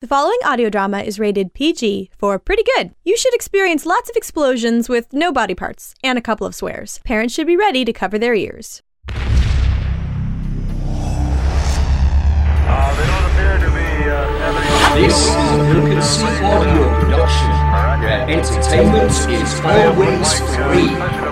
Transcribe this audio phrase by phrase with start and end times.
[0.00, 2.94] The following audio drama is rated PG for pretty good.
[3.04, 7.00] You should experience lots of explosions with no body parts and a couple of swears.
[7.04, 8.80] Parents should be ready to cover their ears.
[9.10, 9.14] Uh,
[12.96, 17.50] they don't appear to be uh, This is a Wilkinson audio production,
[18.00, 21.29] where entertainment is always free.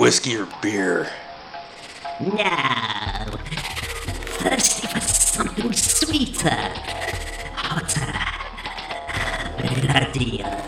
[0.00, 1.10] Whiskey or beer?
[2.20, 3.36] No.
[4.40, 6.72] Thirsty for something sweeter.
[7.54, 8.10] Hotter.
[9.82, 10.62] Bloodier.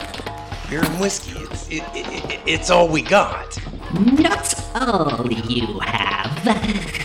[0.68, 1.40] Beer and whiskey.
[1.50, 3.58] It's, it, it, it, it's all we got.
[3.94, 7.01] Not all you have.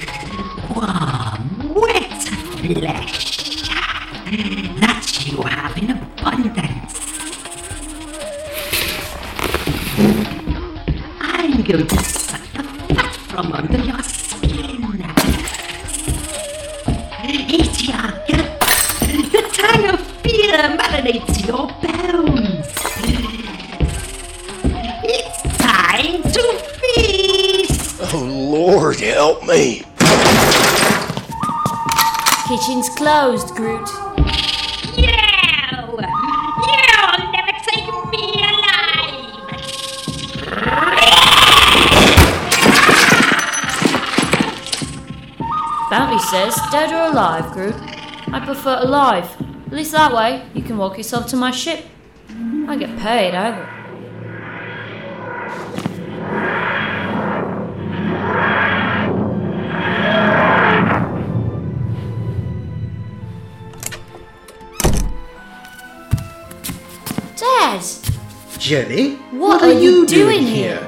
[28.87, 29.83] Lord, help me.
[32.47, 33.85] Kitchen's closed, Groot.
[34.95, 35.11] You!
[36.63, 39.27] You'll never take me alive!
[45.91, 47.75] Bounty says dead or alive, Groot.
[48.31, 49.29] I prefer alive.
[49.65, 51.83] At least that way you can walk yourself to my ship.
[52.69, 53.76] I get paid either.
[68.67, 70.81] Jenny, what, are, you doing, here?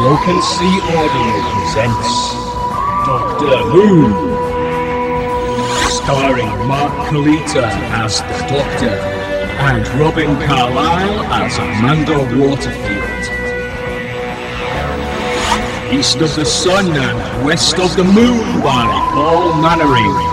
[0.00, 2.34] Broken Sea Audio presents
[3.06, 4.10] Doctor Who.
[5.88, 7.70] Starring Mark Kalita
[8.02, 9.19] as the Doctor
[9.62, 13.10] and Robin Carlyle as Amanda Waterfield.
[15.92, 20.30] East of the Sun and West of the Moon by Paul Mannering.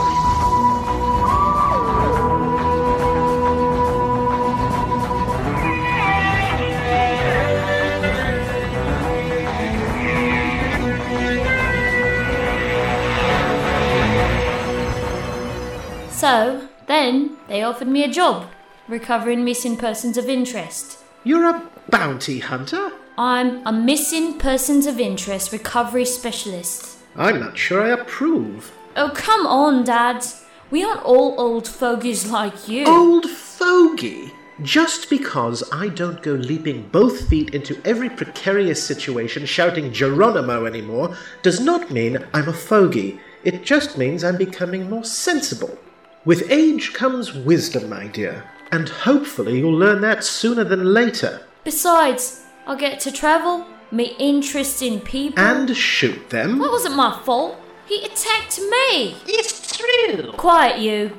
[16.11, 18.46] So, then they offered me a job,
[18.87, 20.99] recovering missing persons of interest.
[21.23, 22.91] You're a bounty hunter?
[23.17, 26.97] I'm a missing persons of interest recovery specialist.
[27.15, 28.71] I'm not sure I approve.
[28.95, 30.25] Oh, come on, Dad.
[30.69, 32.85] We aren't all old fogies like you.
[32.85, 34.31] Old fogey!
[34.61, 41.15] Just because I don't go leaping both feet into every precarious situation shouting Geronimo anymore
[41.43, 43.19] does not mean I'm a fogey.
[43.43, 45.77] It just means I'm becoming more sensible.
[46.25, 51.41] With age comes wisdom, my dear, and hopefully you'll learn that sooner than later.
[51.63, 55.43] Besides, I'll get to travel, meet interesting people.
[55.43, 56.59] And shoot them.
[56.59, 57.57] that wasn't my fault.
[57.87, 59.15] He attacked me.
[59.25, 60.33] It's true.
[60.33, 61.17] Quiet, you.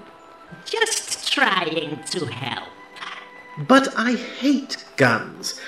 [0.65, 2.69] Just trying to help.
[3.67, 5.61] But I hate guns.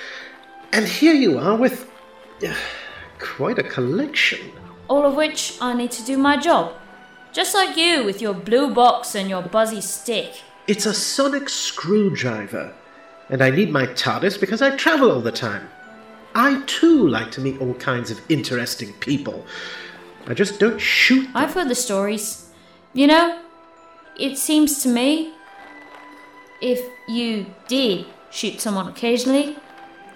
[0.71, 1.89] And here you are with
[2.47, 2.53] uh,
[3.19, 4.51] quite a collection.
[4.87, 6.73] All of which I need to do my job.
[7.33, 10.43] Just like you with your blue box and your buzzy stick.
[10.67, 12.73] It's a sonic screwdriver.
[13.29, 15.69] And I need my TARDIS because I travel all the time.
[16.35, 19.45] I too like to meet all kinds of interesting people.
[20.27, 21.31] I just don't shoot them.
[21.35, 22.49] I've heard the stories.
[22.93, 23.41] You know,
[24.19, 25.33] it seems to me
[26.61, 29.57] if you did shoot someone occasionally,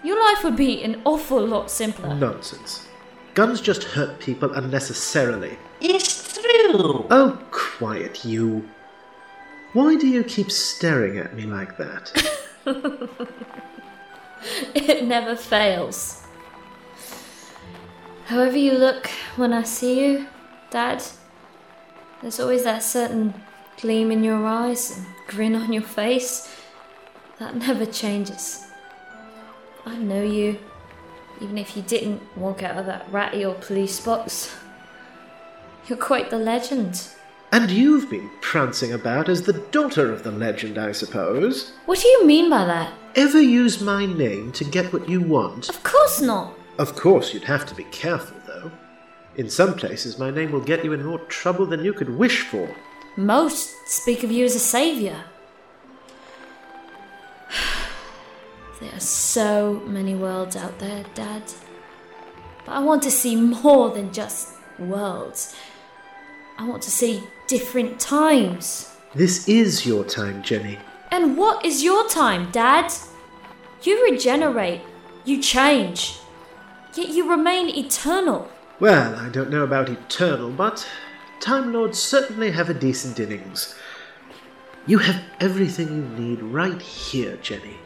[0.04, 2.14] your life would be an awful lot simpler.
[2.14, 2.88] Nonsense.
[3.34, 5.58] Guns just hurt people unnecessarily.
[5.82, 7.06] It's true.
[7.10, 8.70] Oh, quiet, you.
[9.76, 12.06] Why do you keep staring at me like that?
[14.74, 16.24] It never fails.
[18.28, 20.28] However you look when I see you,
[20.70, 21.04] Dad,
[22.22, 23.34] there's always that certain
[23.82, 26.56] gleam in your eyes and grin on your face
[27.40, 28.66] that never changes.
[29.86, 30.58] I know you,
[31.42, 34.56] even if you didn't walk out of that ratty old police box.
[35.88, 37.10] You're quite the legend.
[37.56, 41.72] And you've been prancing about as the daughter of the legend, I suppose.
[41.86, 42.92] What do you mean by that?
[43.16, 45.70] Ever use my name to get what you want?
[45.70, 46.54] Of course not.
[46.78, 48.74] Of course, you'd have to be careful, though.
[49.38, 52.42] In some places, my name will get you in more trouble than you could wish
[52.42, 52.76] for.
[53.16, 55.16] Most speak of you as a saviour.
[58.82, 61.44] There are so many worlds out there, Dad.
[62.66, 65.56] But I want to see more than just worlds.
[66.58, 68.96] I want to see different times.
[69.14, 70.78] This is your time, Jenny.
[71.12, 72.94] And what is your time, Dad?
[73.84, 74.82] You regenerate,
[75.26, 76.18] you change,
[76.96, 78.50] yet you remain eternal.
[78.80, 80.88] Well, I don't know about eternal, but
[81.40, 83.76] Time Lords certainly have a decent innings.
[84.88, 87.78] You have everything you need right here, Jenny.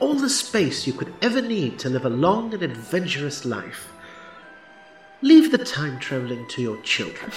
[0.00, 3.92] All the space you could ever need to live a long and adventurous life.
[5.20, 7.32] Leave the time traveling to your children.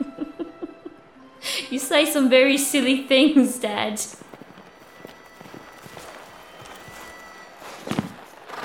[1.70, 4.00] You say some very silly things, Dad.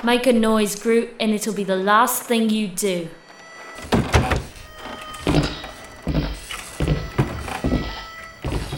[0.04, 3.08] Make a noise, Groot, and it'll be the last thing you do.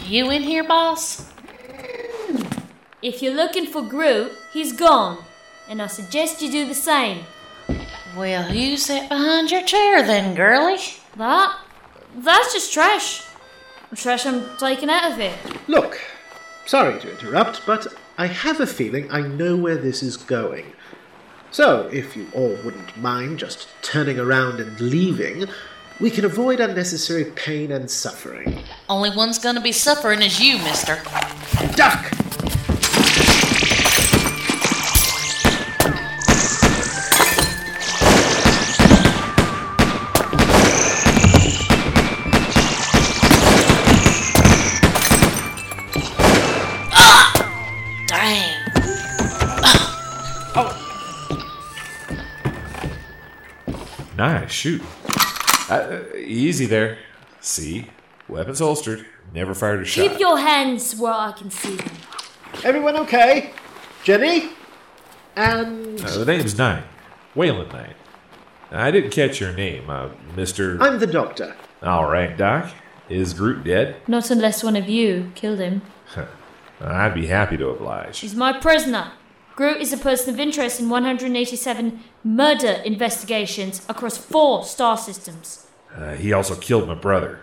[0.05, 1.31] You in here, boss?
[3.01, 5.17] If you're looking for Groot, he's gone.
[5.67, 7.25] And I suggest you do the same.
[8.15, 10.77] Well, who's that behind your chair then, girlie?
[11.17, 11.57] That?
[12.15, 13.23] That's just trash.
[13.93, 15.37] Trash I'm taking out of it.
[15.67, 15.99] Look,
[16.65, 20.73] sorry to interrupt, but I have a feeling I know where this is going.
[21.51, 25.45] So, if you all wouldn't mind just turning around and leaving,
[25.99, 28.63] we can avoid unnecessary pain and suffering.
[28.89, 31.01] Only one's gonna be suffering is you, mister.
[31.75, 32.11] Duck!
[54.45, 54.81] Nice shoot.
[55.69, 56.99] Uh, easy there.
[57.41, 57.87] See,
[58.29, 59.05] weapons holstered.
[59.33, 60.09] Never fired a shot.
[60.09, 61.91] Keep your hands where I can see them.
[62.63, 63.51] Everyone okay?
[64.03, 64.49] Jenny?
[65.35, 65.99] And.
[65.99, 66.83] Uh, the name's Knight.
[67.35, 67.95] Waylon Knight.
[68.71, 70.81] I didn't catch your name, uh, Mister.
[70.81, 71.55] I'm the doctor.
[71.81, 72.71] All right, Doc.
[73.09, 73.95] Is Groot dead?
[74.07, 75.81] Not unless one of you killed him.
[76.81, 78.19] I'd be happy to oblige.
[78.19, 79.11] He's my prisoner.
[79.55, 85.67] Groot is a person of interest in 187 murder investigations across four star systems.
[85.95, 87.39] Uh, he also killed my brother.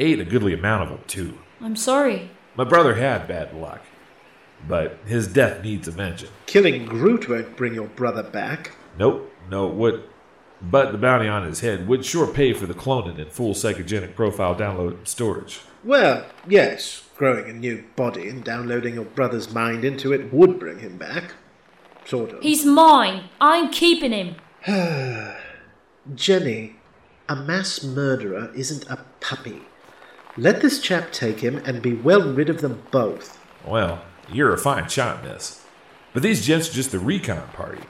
[0.00, 1.38] Ate a goodly amount of them, too.
[1.60, 2.30] I'm sorry.
[2.56, 3.80] My brother had bad luck,
[4.66, 6.30] but his death needs a mention.
[6.46, 8.72] Killing Groot won't bring your brother back.
[8.98, 10.02] Nope, no, it would.
[10.60, 14.16] But the bounty on his head would sure pay for the cloning and full psychogenic
[14.16, 15.60] profile download and storage.
[15.84, 20.78] Well, yes, growing a new body and downloading your brother's mind into it would bring
[20.78, 21.34] him back.
[22.06, 22.42] Sort of.
[22.42, 23.24] He's mine.
[23.38, 24.36] I'm keeping him.
[26.14, 26.76] Jenny,
[27.28, 29.60] a mass murderer isn't a puppy.
[30.38, 33.38] Let this chap take him and be well rid of them both.
[33.66, 35.62] Well, you're a fine shot, miss.
[36.14, 37.82] But these gents are just the recon party.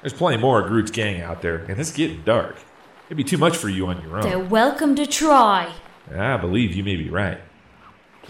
[0.00, 2.56] There's plenty more of Groot's gang out there, and it's getting dark.
[3.08, 4.22] It'd be too much for you on your own.
[4.22, 5.70] They're welcome to try.
[6.16, 7.42] I believe you may be right.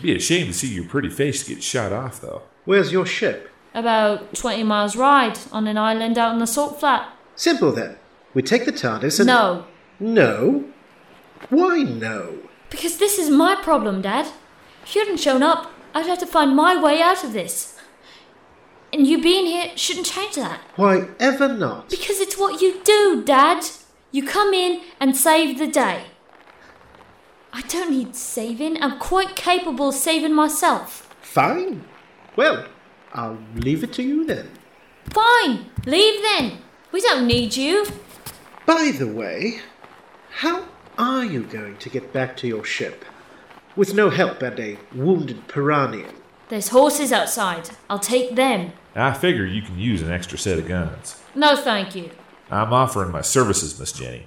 [0.01, 2.41] It'd be a shame to see your pretty face get shot off, though.
[2.65, 3.51] Where's your ship?
[3.75, 7.13] About 20 miles ride on an island out in the salt flat.
[7.37, 7.99] Simple then.
[8.33, 9.27] We take the TARDIS and.
[9.27, 9.67] No,
[9.99, 10.65] No?
[11.51, 12.39] Why no?
[12.71, 14.29] because this is my problem, Dad.
[14.85, 17.79] If you hadn't shown up, I'd have to find my way out of this.
[18.95, 20.61] And you being here shouldn't change that.
[20.77, 21.91] Why ever not?
[21.91, 23.67] Because it's what you do, Dad.
[24.13, 26.05] You come in and save the day.
[27.53, 28.83] I don't need saving.
[28.83, 31.15] I'm quite capable of saving myself.
[31.21, 31.85] Fine.
[32.37, 32.67] Well,
[33.13, 34.51] I'll leave it to you then.
[35.11, 36.59] Fine, leave then.
[36.93, 37.87] We don't need you.
[38.67, 39.61] By the way,
[40.31, 40.67] how
[40.99, 43.05] are you going to get back to your ship?
[43.77, 46.15] With no help and a wounded Piranian.
[46.49, 47.71] There's horses outside.
[47.89, 48.73] I'll take them.
[48.95, 51.21] I figure you can use an extra set of guns.
[51.35, 52.11] No, thank you.
[52.51, 54.27] I'm offering my services, Miss Jenny.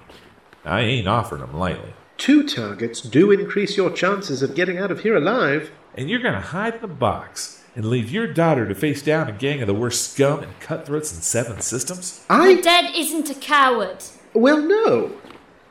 [0.64, 1.94] I ain't offering them lightly.
[2.18, 5.72] Two targets do increase your chances of getting out of here alive.
[5.96, 9.32] And you're gonna hide in the box and leave your daughter to face down a
[9.32, 12.24] gang of the worst scum and cutthroats in seven systems?
[12.30, 12.62] My I.
[12.62, 14.04] dad isn't a coward.
[14.34, 15.12] Well, no.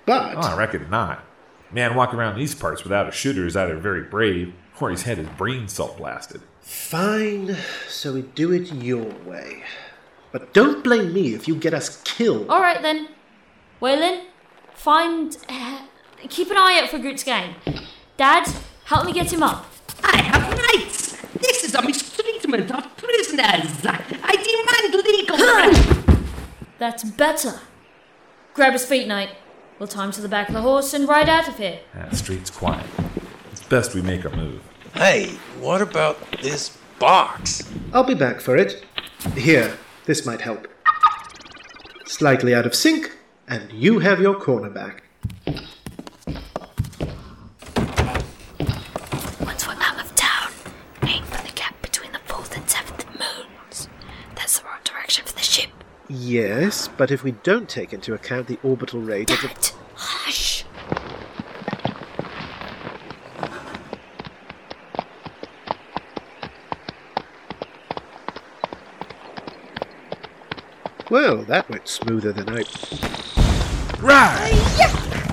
[0.05, 0.37] But.
[0.37, 1.25] Oh, I reckon not.
[1.71, 5.19] Man walking around these parts without a shooter is either very brave or he's had
[5.19, 6.43] his brain salt blasted.
[6.61, 7.57] Fine,
[7.89, 9.63] so we do it your way.
[10.33, 12.49] But don't blame me if you get us killed.
[12.49, 13.09] All right then,
[13.81, 14.25] Waylon,
[14.75, 15.83] find, uh,
[16.29, 17.55] keep an eye out for Groot's gang.
[18.17, 18.49] Dad,
[18.85, 19.67] help me get him up.
[20.02, 21.17] I have rights.
[21.41, 23.85] This is a mistreatment of prisoners.
[23.85, 26.23] I demand legal rights.
[26.79, 27.61] That's better.
[28.55, 29.31] Grab his feet, Knight.
[29.79, 31.81] We'll tie him to the back of the horse and ride out of here.
[32.11, 32.87] The street's quiet.
[33.50, 34.61] It's best we make a move.
[34.95, 37.69] Hey, what about this box?
[37.93, 38.85] I'll be back for it.
[39.35, 40.69] Here, this might help.
[42.05, 43.17] Slightly out of sync,
[43.49, 45.02] and you have your corner back.
[49.40, 50.53] Once we're out of town,
[51.05, 53.88] aim for the gap between the fourth and seventh moons.
[54.35, 55.71] That's the right direction for the ship.
[56.33, 59.73] Yes, but if we don't take into account the orbital rate of the.
[59.95, 60.65] Hush!
[71.11, 72.62] Well, that went smoother than I.
[74.01, 75.29] Right!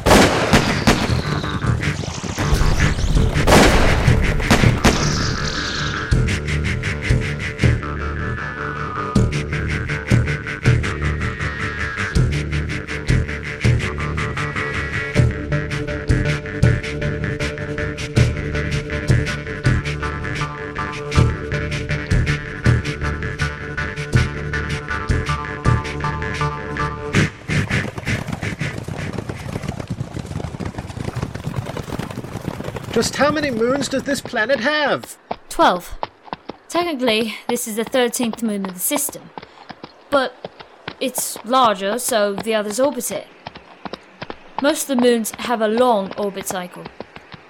[32.99, 35.17] Just how many moons does this planet have?
[35.47, 35.97] Twelve.
[36.67, 39.29] Technically, this is the thirteenth moon of the system,
[40.09, 40.35] but
[40.99, 43.25] it's larger, so the others orbit it.
[44.61, 46.83] Most of the moons have a long orbit cycle.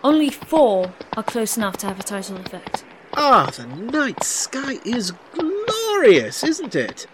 [0.03, 2.86] Only four are close enough to have a tidal effect.
[3.15, 7.08] Ah, the night sky is glorious, isn't it?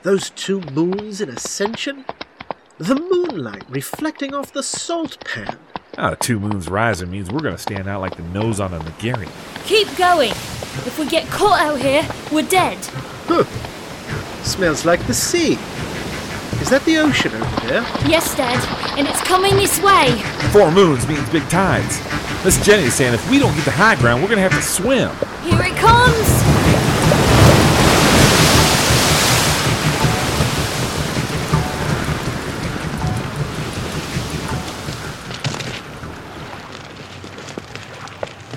[0.00, 2.06] Those two moons in ascension?
[2.78, 5.58] The moonlight reflecting off the salt pan.
[5.98, 9.30] Ah, two moons rising means we're gonna stand out like the nose on a McGarry.
[9.64, 10.30] Keep going!
[10.30, 12.76] If we get caught out here, we're dead.
[13.26, 13.44] Huh.
[14.42, 15.54] Smells like the sea.
[16.60, 17.82] Is that the ocean over there?
[18.06, 18.62] Yes, Dad,
[18.98, 20.20] and it's coming this way.
[20.52, 21.98] Four moons means big tides.
[22.44, 25.10] Miss Jenny's saying if we don't get the high ground, we're gonna have to swim.
[25.44, 26.55] Here it comes!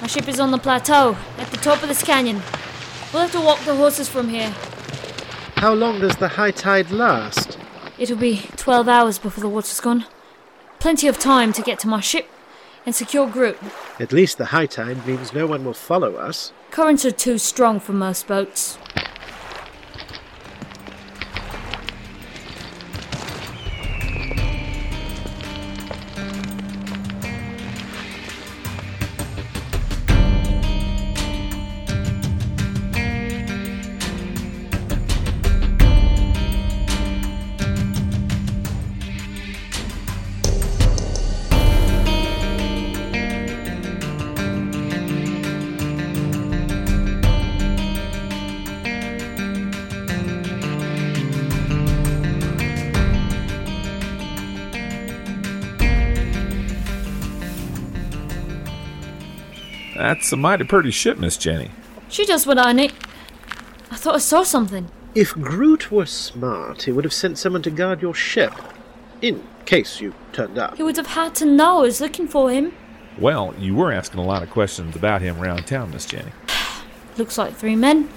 [0.09, 2.41] Ship is on the plateau, at the top of this canyon.
[3.13, 4.49] We'll have to walk the horses from here.
[5.57, 7.59] How long does the high tide last?
[7.99, 10.07] It'll be 12 hours before the water's gone.
[10.79, 12.27] Plenty of time to get to my ship
[12.87, 13.59] and secure Groot.
[13.99, 16.53] At least the high tide means no one will follow us.
[16.71, 18.79] Currents are too strong for most boats.
[59.99, 61.71] That's a mighty pretty ship, Miss Jenny.
[62.07, 62.93] She does what I need.
[63.91, 64.89] I thought I saw something.
[65.13, 68.53] If Groot were smart, he would have sent someone to guard your ship.
[69.21, 70.77] In case you turned up.
[70.77, 72.71] He would have had to know I was looking for him.
[73.17, 76.31] Well, you were asking a lot of questions about him around town, Miss Jenny.
[77.17, 78.07] Looks like three men.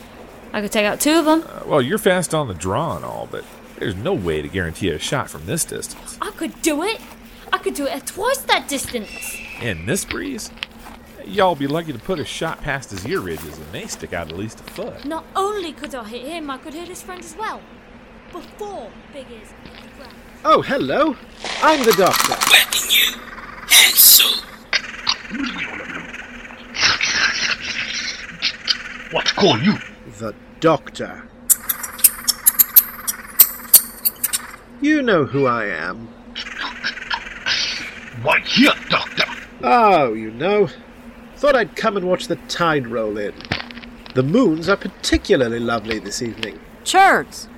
[0.52, 1.42] I could take out two of them.
[1.48, 3.44] Uh, well, you're fast on the draw and all, but
[3.80, 6.16] there's no way to guarantee a shot from this distance.
[6.22, 7.00] I could do it.
[7.52, 9.10] I could do it at twice that distance.
[9.60, 10.52] In this breeze,
[11.26, 14.30] y'all be lucky to put a shot past his ear ridges, and they stick out
[14.30, 15.04] at least a foot.
[15.04, 17.60] Not only could I hit him, I could hit his friend as well.
[18.30, 20.14] Before Big Ears hit the ground.
[20.44, 21.16] Oh, hello.
[21.62, 22.34] I'm the doctor.
[22.50, 23.20] Letting you
[23.68, 24.40] handsome.
[29.12, 29.74] What call you?
[30.18, 31.28] The doctor.
[34.80, 36.08] You know who I am.
[38.22, 39.24] Why, here, Doctor.
[39.62, 40.68] Oh, you know.
[41.42, 43.34] Thought I'd come and watch the tide roll in.
[44.14, 46.60] The moons are particularly lovely this evening.
[46.84, 47.48] Churg,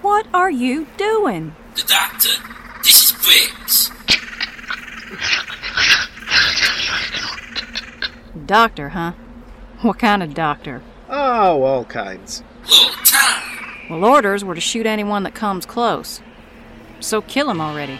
[0.00, 1.56] what are you doing?
[1.74, 2.40] The doctor.
[2.84, 3.90] This is Briggs.
[8.46, 9.14] Doctor, huh?
[9.80, 10.80] What kind of doctor?
[11.08, 12.44] Oh, all kinds.
[12.70, 13.42] Lord Tom.
[13.90, 16.20] Well, orders were to shoot anyone that comes close.
[17.00, 17.98] So kill him already.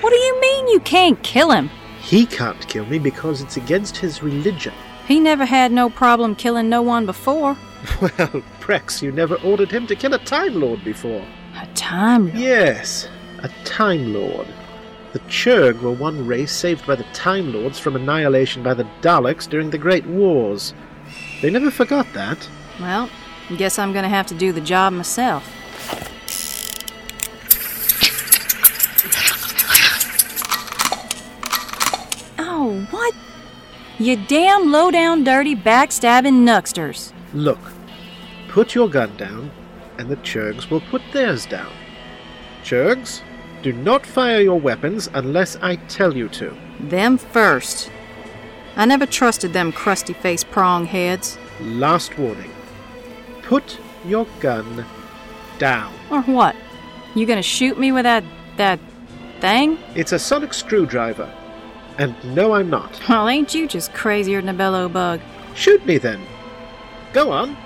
[0.00, 1.68] What do you mean you can't kill him?
[2.08, 4.72] He can't kill me because it's against his religion.
[5.06, 7.56] He never had no problem killing no one before.
[8.00, 11.24] Well, Prex, you never ordered him to kill a Time Lord before.
[11.60, 12.38] A time Lord?
[12.38, 13.08] Yes,
[13.40, 14.48] a Time Lord.
[15.12, 19.48] The Churg were one race saved by the Time Lords from annihilation by the Daleks
[19.48, 20.72] during the Great Wars.
[21.42, 22.48] They never forgot that.
[22.80, 23.10] Well,
[23.58, 25.46] guess I'm gonna have to do the job myself.
[32.90, 33.14] What?
[33.98, 37.12] You damn low down, dirty, backstabbing nucksters.
[37.34, 37.58] Look,
[38.48, 39.50] put your gun down,
[39.98, 41.72] and the Churgs will put theirs down.
[42.62, 43.22] Churgs,
[43.62, 46.56] do not fire your weapons unless I tell you to.
[46.80, 47.90] Them first.
[48.76, 51.36] I never trusted them crusty faced prong heads.
[51.60, 52.52] Last warning.
[53.42, 54.84] Put your gun
[55.58, 55.92] down.
[56.10, 56.54] Or what?
[57.16, 58.22] You gonna shoot me with that.
[58.58, 58.78] that
[59.40, 59.78] thing?
[59.94, 61.32] It's a sonic screwdriver.
[61.98, 63.00] And no, I'm not.
[63.08, 65.20] Well, ain't you just crazier than a bellow bug?
[65.56, 66.20] Shoot me then.
[67.12, 67.56] Go on.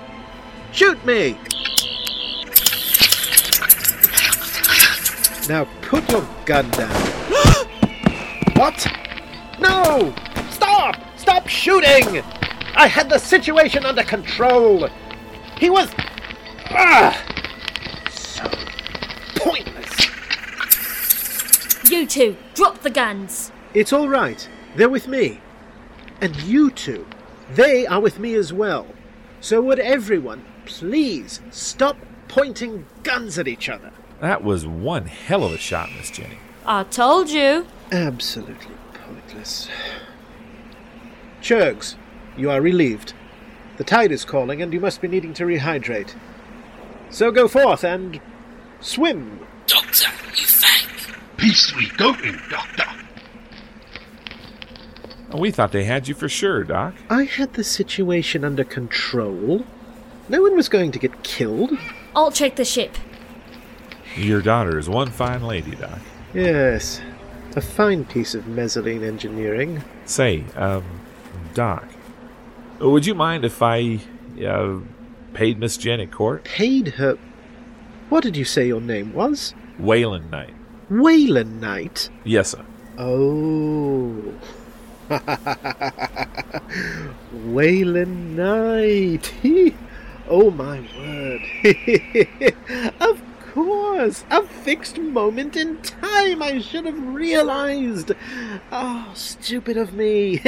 [0.71, 1.37] Shoot me!
[5.47, 6.89] Now put your gun down.
[8.55, 8.87] what?
[9.59, 10.15] No!
[10.49, 10.95] Stop!
[11.15, 12.23] Stop shooting!
[12.75, 14.89] I had the situation under control.
[15.59, 15.91] He was.
[16.71, 17.23] Ah!
[18.09, 18.49] So
[19.35, 20.09] pointless.
[21.91, 23.51] You two, drop the guns.
[23.73, 24.47] It's all right.
[24.75, 25.41] They're with me.
[26.21, 27.05] And you two,
[27.51, 28.87] they are with me as well.
[29.41, 31.97] So would everyone please stop
[32.27, 33.91] pointing guns at each other?
[34.21, 36.37] That was one hell of a shot, Miss Jenny.
[36.65, 37.67] I told you.
[37.91, 39.67] Absolutely pointless.
[41.41, 41.95] Churgs,
[42.37, 43.13] you are relieved.
[43.77, 46.13] The tide is calling and you must be needing to rehydrate.
[47.09, 48.21] So go forth and
[48.79, 49.39] swim.
[49.67, 51.17] Doctor, you think?
[51.37, 52.85] Peace we go in, Doctor.
[55.33, 56.93] Oh, we thought they had you for sure, Doc.
[57.09, 59.65] I had the situation under control.
[60.29, 61.71] No one was going to get killed.
[62.15, 62.95] I'll check the ship.
[64.15, 65.99] Your daughter is one fine lady, Doc.
[66.35, 67.01] Yes,
[67.55, 69.83] a fine piece of mezzanine engineering.
[70.05, 70.83] Say, um,
[71.55, 71.83] Doc,
[72.79, 74.01] would you mind if I,
[74.45, 74.79] uh,
[75.33, 76.43] paid Miss Jenny court?
[76.43, 77.17] Paid her.
[78.09, 79.55] What did you say your name was?
[79.79, 80.53] Wayland Knight.
[80.91, 82.11] Wayland Knight?
[82.23, 82.63] Yes, sir.
[82.99, 84.21] Oh.
[87.33, 89.33] Wayland Knight.
[90.29, 91.41] oh my word.
[92.99, 93.21] of
[93.53, 94.25] course.
[94.29, 96.41] A fixed moment in time.
[96.41, 98.11] I should have realized.
[98.71, 100.41] Oh, stupid of me.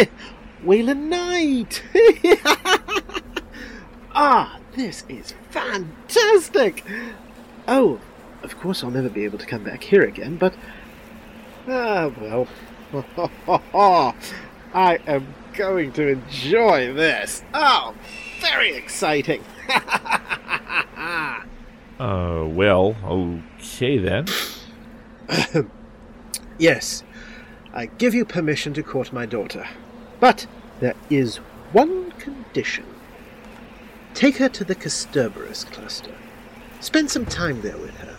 [0.64, 1.84] Wayland Knight.
[4.14, 6.84] ah, this is fantastic.
[7.68, 8.00] Oh,
[8.42, 10.56] of course I'll never be able to come back here again, but.
[11.68, 12.48] Ah, well.
[14.76, 17.44] I am going to enjoy this.
[17.54, 17.96] Oh,
[18.42, 19.44] very exciting.
[21.98, 24.26] Uh, well, okay then.
[26.58, 27.04] yes,
[27.74, 29.66] I give you permission to court my daughter.
[30.20, 30.46] But
[30.82, 31.38] there is
[31.72, 32.84] one condition.
[34.14, 36.14] Take her to the Casturberus cluster.
[36.82, 38.18] Spend some time there with her.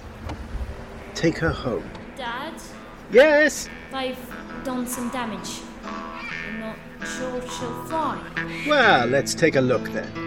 [1.14, 1.90] Take her home.
[2.16, 2.54] Dad,
[3.12, 3.68] Yes?
[3.92, 4.18] I've
[4.64, 5.60] done some damage.
[7.06, 7.76] Sure she'll.
[8.68, 10.26] Well, let's take a look then.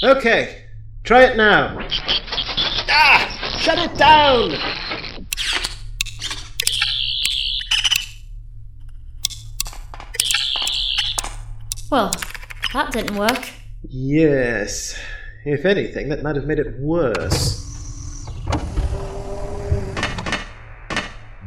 [0.00, 0.62] Okay,
[1.02, 1.76] try it now.
[2.88, 3.58] Ah!
[3.58, 4.77] Shut it down!
[11.90, 12.14] Well,
[12.74, 13.48] that didn't work.
[13.88, 14.98] Yes.
[15.44, 17.64] If anything, that might have made it worse.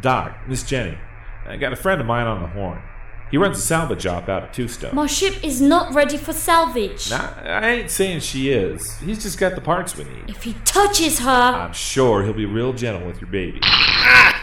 [0.01, 0.97] Doc, Miss Jenny,
[1.45, 2.81] I got a friend of mine on the horn.
[3.29, 4.95] He runs a salvage shop out of Two Stone.
[4.95, 7.09] My ship is not ready for salvage.
[7.11, 8.97] Nah, I ain't saying she is.
[8.99, 10.25] He's just got the parts we need.
[10.27, 13.59] If he touches her, I'm sure he'll be real gentle with your baby.
[13.63, 14.41] Ah!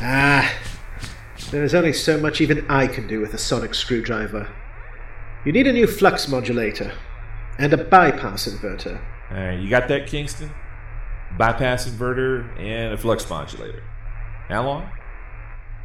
[0.00, 0.51] Ah,
[1.52, 4.50] there is only so much even I can do with a sonic screwdriver.
[5.44, 6.94] You need a new flux modulator
[7.58, 8.98] and a bypass inverter.
[9.30, 10.50] Alright, you got that, Kingston?
[11.38, 13.82] Bypass inverter and a flux modulator.
[14.48, 14.90] How long?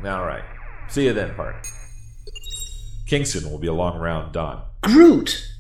[0.05, 0.45] Alright.
[0.87, 1.61] See you then, partner.
[3.05, 4.63] Kingston will be along around dawn.
[4.81, 5.51] Groot!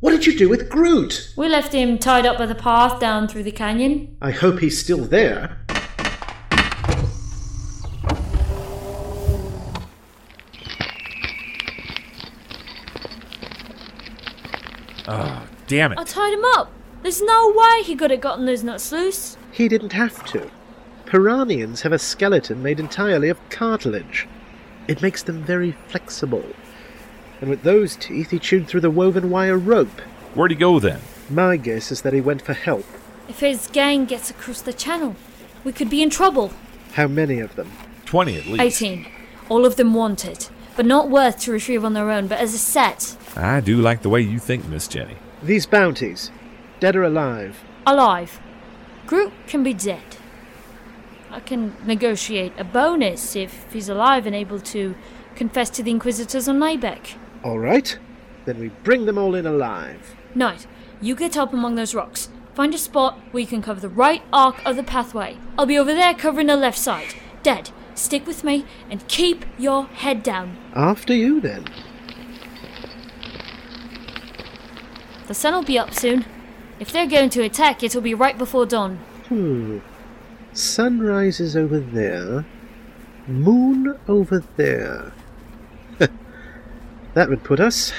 [0.00, 1.32] What did you do with Groot?
[1.36, 4.16] we left him tied up by the path down through the canyon.
[4.20, 5.63] I hope he's still there.
[15.06, 15.98] Oh, damn it.
[15.98, 16.70] I tied him up.
[17.02, 19.36] There's no way he could have gotten those nuts loose.
[19.52, 20.50] He didn't have to.
[21.06, 24.26] Piranhians have a skeleton made entirely of cartilage.
[24.88, 26.44] It makes them very flexible.
[27.40, 30.00] And with those teeth, he chewed through the woven wire rope.
[30.34, 31.00] Where'd he go then?
[31.28, 32.86] My guess is that he went for help.
[33.28, 35.16] If his gang gets across the channel,
[35.62, 36.52] we could be in trouble.
[36.94, 37.70] How many of them?
[38.06, 38.82] 20 at least.
[38.82, 39.06] 18.
[39.48, 42.58] All of them wanted, but not worth to retrieve on their own, but as a
[42.58, 43.16] set.
[43.36, 45.16] I do like the way you think, Miss Jenny.
[45.42, 46.30] These bounties,
[46.80, 47.62] dead or alive?
[47.86, 48.40] Alive.
[49.06, 50.16] Groot can be dead.
[51.30, 54.94] I can negotiate a bonus if he's alive and able to
[55.34, 57.16] confess to the Inquisitors on Nabeck.
[57.42, 57.98] All right.
[58.44, 60.14] Then we bring them all in alive.
[60.34, 60.66] Knight,
[61.00, 62.28] you get up among those rocks.
[62.54, 65.36] Find a spot where you can cover the right arc of the pathway.
[65.58, 67.14] I'll be over there covering the left side.
[67.42, 67.70] Dead.
[67.94, 70.56] Stick with me and keep your head down.
[70.74, 71.64] After you, then.
[75.26, 76.26] The sun will be up soon.
[76.80, 78.96] If they're going to attack, it'll be right before dawn.
[79.28, 79.78] Hmm.
[80.52, 82.44] Sunrise is over there.
[83.26, 85.12] Moon over there.
[87.14, 87.92] that would put us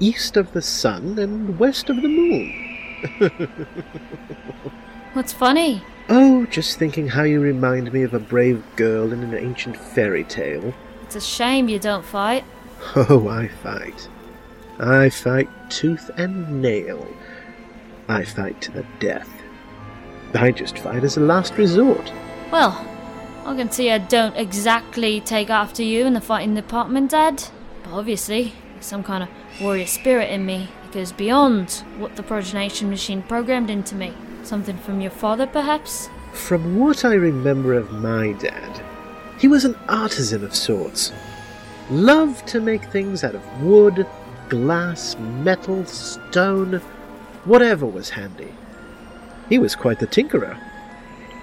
[0.00, 2.78] east of the sun and west of the moon.
[5.12, 5.82] What's funny?
[6.08, 10.24] Oh, just thinking how you remind me of a brave girl in an ancient fairy
[10.24, 10.74] tale.
[11.02, 12.44] It's a shame you don't fight.
[12.96, 14.08] Oh, I fight.
[14.80, 17.06] I fight tooth and nail.
[18.08, 19.28] I fight to the death.
[20.34, 22.12] I just fight as a last resort.
[22.50, 22.84] Well,
[23.44, 27.44] I can see I don't exactly take after you in the fighting department, Dad.
[27.84, 29.28] But obviously, there's some kind of
[29.60, 34.12] warrior spirit in me that goes beyond what the progenation machine programmed into me.
[34.42, 36.10] Something from your father, perhaps?
[36.32, 38.82] From what I remember of my dad,
[39.38, 41.12] he was an artisan of sorts.
[41.90, 44.06] Loved to make things out of wood,
[44.48, 46.80] glass, metal, stone,
[47.44, 48.52] whatever was handy.
[49.48, 50.58] He was quite the tinkerer.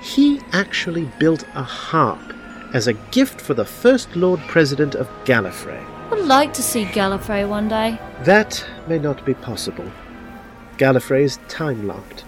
[0.01, 2.33] He actually built a harp
[2.73, 5.83] as a gift for the first Lord President of Gallifrey.
[6.12, 7.99] I'd like to see Gallifrey one day.
[8.23, 9.89] That may not be possible.
[10.77, 12.23] Gallifrey is time locked,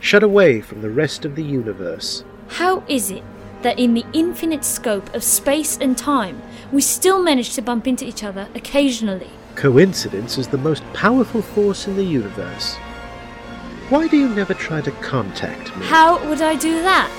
[0.00, 2.24] shut away from the rest of the universe.
[2.48, 3.22] How is it
[3.62, 6.40] that in the infinite scope of space and time,
[6.72, 9.30] we still manage to bump into each other occasionally?
[9.54, 12.76] Coincidence is the most powerful force in the universe.
[13.88, 15.86] Why do you never try to contact me?
[15.86, 17.10] How would I do that?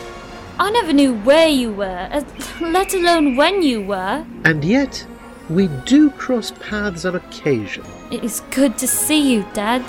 [0.60, 2.24] I never knew where you were, uh,
[2.62, 4.26] let alone when you were.
[4.44, 5.06] And yet,
[5.50, 7.84] we do cross paths on occasion.
[8.12, 9.84] It is good to see you, Dad.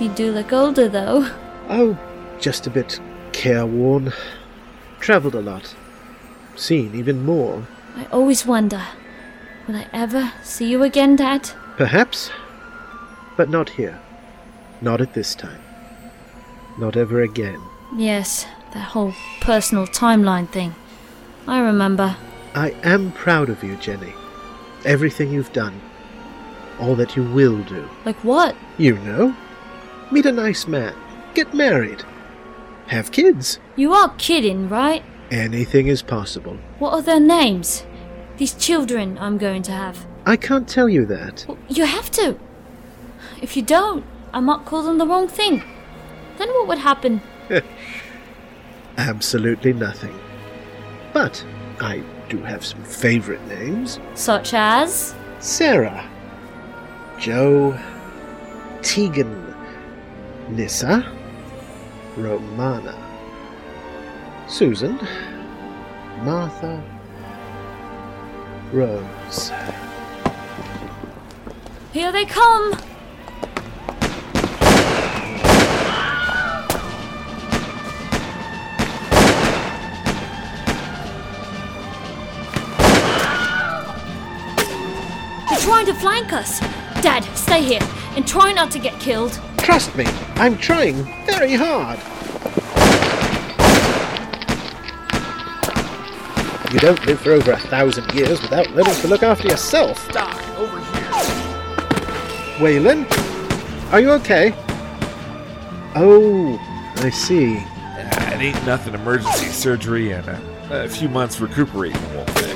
[0.00, 1.28] You do look older, though.
[1.68, 1.98] Oh,
[2.38, 3.00] just a bit
[3.32, 4.12] careworn.
[5.00, 5.74] Travelled a lot.
[6.54, 7.66] Seen even more.
[7.96, 8.82] I always wonder
[9.66, 11.50] will I ever see you again, Dad?
[11.76, 12.30] Perhaps,
[13.36, 14.00] but not here.
[14.80, 15.60] Not at this time.
[16.78, 17.60] Not ever again.
[17.96, 20.74] Yes, that whole personal timeline thing.
[21.48, 22.16] I remember.
[22.54, 24.12] I am proud of you, Jenny.
[24.84, 25.80] Everything you've done.
[26.78, 27.88] All that you will do.
[28.04, 28.54] Like what?
[28.78, 29.34] You know.
[30.10, 30.94] Meet a nice man.
[31.36, 32.02] Get married.
[32.86, 33.58] Have kids.
[33.76, 35.02] You are kidding, right?
[35.30, 36.56] Anything is possible.
[36.78, 37.84] What are their names?
[38.38, 40.06] These children I'm going to have.
[40.24, 41.44] I can't tell you that.
[41.46, 42.38] Well, you have to.
[43.42, 45.62] If you don't, I might call them the wrong thing.
[46.38, 47.20] Then what would happen?
[48.96, 50.18] Absolutely nothing.
[51.12, 51.44] But
[51.80, 55.14] I do have some favorite names Such as?
[55.40, 56.08] Sarah,
[57.18, 57.78] Jo,
[58.80, 59.54] Tegan,
[60.48, 61.12] Nyssa,
[62.16, 62.96] Romana,
[64.48, 64.98] Susan,
[66.22, 66.82] Martha,
[68.72, 69.52] Rose.
[71.92, 72.70] Here they come!
[85.50, 86.60] They're trying to flank us!
[87.02, 87.80] Dad, stay here
[88.16, 89.38] and try not to get killed.
[89.66, 90.04] Trust me,
[90.36, 90.94] I'm trying
[91.26, 91.98] very hard.
[96.72, 100.08] You don't live for over a thousand years without learning to look after yourself.
[100.12, 101.10] Doc, over here.
[102.60, 103.10] Waylon,
[103.92, 104.54] are you okay?
[105.96, 106.56] Oh,
[106.98, 107.56] I see.
[107.56, 112.55] It ain't nothing emergency surgery and a, a few months recuperating won't fix.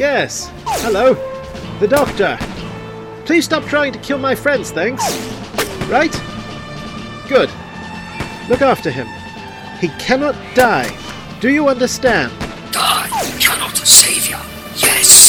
[0.00, 0.50] Yes.
[0.64, 1.12] Hello.
[1.78, 2.38] The doctor.
[3.26, 5.04] Please stop trying to kill my friends, thanks.
[5.90, 6.10] Right?
[7.28, 7.50] Good.
[8.48, 9.06] Look after him.
[9.78, 10.88] He cannot die.
[11.40, 12.32] Do you understand?
[12.72, 13.08] Die
[13.38, 14.38] cannot save you.
[14.74, 15.19] Yes.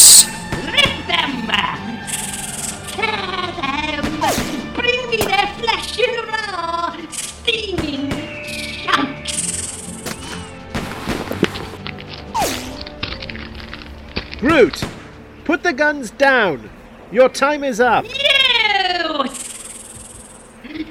[14.42, 14.84] Groot!
[15.46, 16.68] Put the guns down!
[17.12, 18.06] Your time is up!
[18.06, 19.24] You!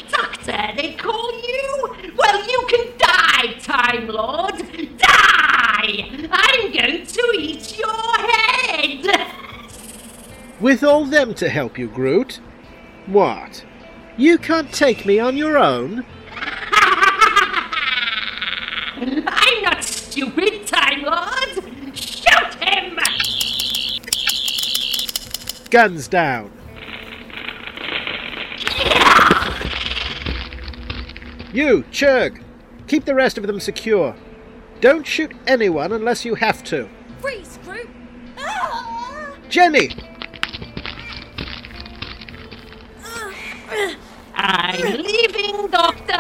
[0.08, 2.12] Doctor, they call you?
[2.16, 4.56] Well, you can die, Time Lord!
[4.98, 6.28] Die!
[6.30, 9.32] I'm going to eat your head!
[10.60, 12.38] With all them to help you, Groot?
[13.06, 13.64] What?
[14.16, 16.06] You can't take me on your own?
[18.96, 21.96] I'm not stupid, Time Lord!
[21.96, 22.98] Shoot him!
[25.70, 26.50] Guns down!
[31.52, 32.42] You, Churg!
[32.88, 34.16] Keep the rest of them secure.
[34.80, 36.88] Don't shoot anyone unless you have to.
[37.20, 37.88] Freeze, Groot!
[39.48, 39.90] Jenny!
[44.34, 46.14] I'm leaving, Doctor!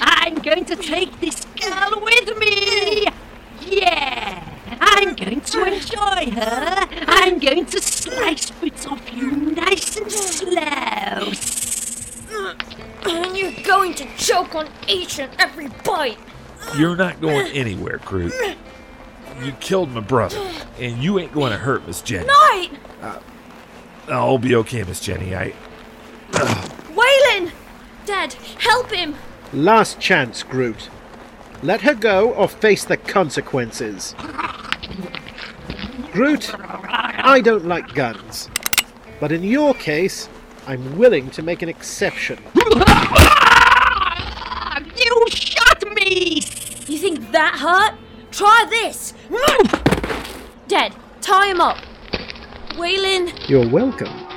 [0.00, 3.06] I'm going to take this girl with me!
[3.66, 4.44] Yeah!
[4.80, 6.88] I'm going to enjoy her!
[7.06, 11.32] I'm going to slice bits off you nice and slow!
[13.04, 16.18] And you're going to choke on each and every bite.
[16.76, 18.34] You're not going anywhere, Groot.
[19.42, 20.38] You killed my brother,
[20.78, 22.26] and you ain't going to hurt Miss Jenny.
[22.26, 22.70] Knight!
[23.00, 23.20] Uh,
[24.08, 25.34] I'll be okay, Miss Jenny.
[25.34, 25.54] I.
[26.32, 27.52] Waylon!
[28.04, 29.14] Dad, help him!
[29.52, 30.90] Last chance, Groot.
[31.62, 34.14] Let her go or face the consequences.
[36.12, 38.50] Groot, I don't like guns.
[39.20, 40.28] But in your case,
[40.66, 42.38] I'm willing to make an exception.
[44.96, 46.42] You shot me!
[46.86, 47.98] You think that hurt?
[48.30, 49.14] Try this!
[50.66, 50.94] Dead.
[51.20, 51.76] tie him up.
[52.76, 54.27] Waylon, You're welcome.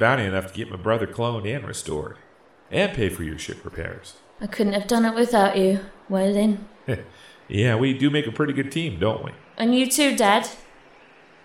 [0.00, 2.16] Bounty enough to get my brother cloned and restored.
[2.72, 4.16] And pay for your ship repairs.
[4.40, 6.58] I couldn't have done it without you, Waylon.
[7.48, 9.32] yeah, we do make a pretty good team, don't we?
[9.56, 10.48] And you too, Dad.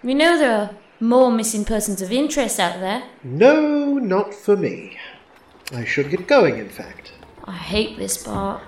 [0.02, 3.04] We know there are more missing persons of interest out there.
[3.24, 4.98] No, not for me.
[5.74, 7.12] I should get going, in fact.
[7.44, 8.62] I hate this part.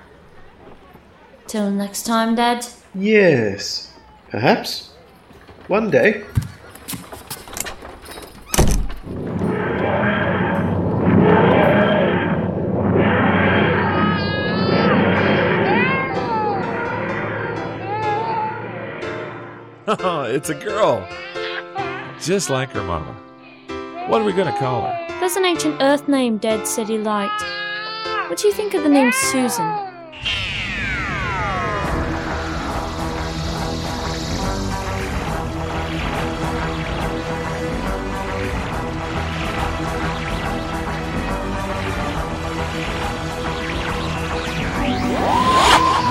[1.47, 2.65] Till next time, Dad.
[2.93, 3.93] Yes,
[4.29, 4.91] perhaps.
[5.67, 6.25] One day.
[20.27, 21.07] It's a girl.
[22.19, 23.13] Just like her mama.
[24.07, 25.07] What are we gonna call her?
[25.19, 27.41] There's an ancient Earth name Dad said he liked.
[28.29, 29.65] What do you think of the name Susan?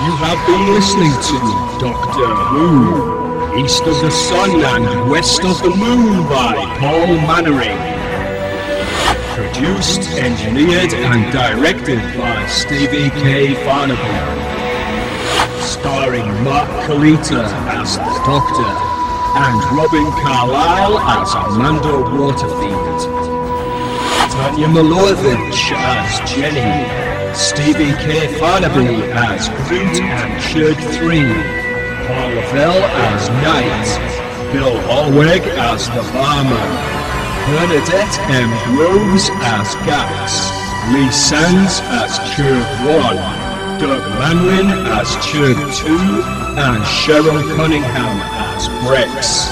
[0.05, 1.37] You have been listening to
[1.79, 3.26] Doctor Who,
[3.57, 7.79] East of the Sun and West of the Moon by Paul Mannering.
[9.33, 13.55] Produced, engineered, and directed by Stevie K.
[13.65, 14.13] Farnaby.
[15.63, 18.69] Starring Mark Kalita as the Doctor
[19.41, 23.01] and Robin Carlyle as Amanda Waterfield.
[24.29, 28.27] Tanya Milovich as Jenny, Stevie K.
[28.37, 31.66] Farnaby as Groot and Churg 3,
[32.07, 33.87] Paul Lavelle as Knight,
[34.53, 36.71] Bill Allweg as the Barman,
[37.51, 38.47] Bernadette M.
[38.71, 40.47] Groves as Gax,
[40.93, 43.15] Lee Sands as Chirp 1,
[43.83, 45.91] Doug Manlin as Chirp 2,
[46.55, 48.17] and Cheryl Cunningham
[48.55, 49.51] as Brex.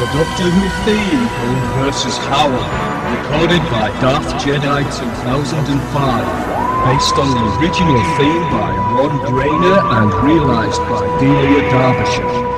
[0.00, 2.18] The Doctor Who theme, Home vs.
[2.28, 2.68] Howell,
[3.16, 10.80] recorded by Darth Jedi 2005, based on the original theme by Ron Grainer and realised
[10.88, 12.50] by Delia Derbyshire.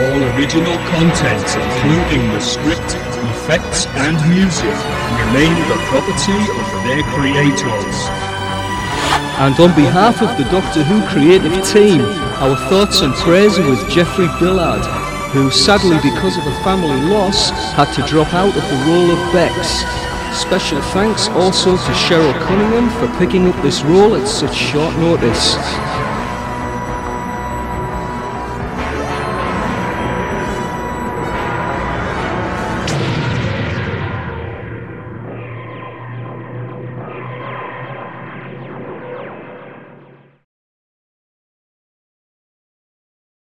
[0.00, 2.96] All original content, including the script,
[3.36, 4.72] effects, and music,
[5.28, 7.96] remain the property of their creators.
[9.44, 12.00] And on behalf of the Doctor Who creative team,
[12.40, 15.03] our thoughts and prayers are with Jeffrey Billard,
[15.34, 19.32] who sadly because of a family loss had to drop out of the role of
[19.32, 19.82] Bex.
[20.32, 25.56] Special thanks also to Cheryl Cunningham for picking up this role at such short notice.